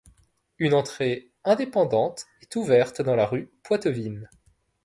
[0.57, 4.27] Une entrée indépendante est ouverte dans la rue Poitevine.